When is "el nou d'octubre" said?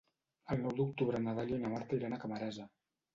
0.53-1.19